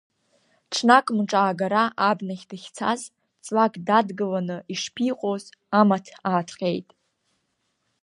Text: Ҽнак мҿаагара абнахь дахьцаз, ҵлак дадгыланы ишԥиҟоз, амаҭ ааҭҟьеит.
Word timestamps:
Ҽнак 0.73 1.05
мҿаагара 1.17 1.83
абнахь 2.09 2.45
дахьцаз, 2.49 3.01
ҵлак 3.43 3.73
дадгыланы 3.87 4.57
ишԥиҟоз, 4.73 5.43
амаҭ 5.79 6.05
ааҭҟьеит. 6.29 6.89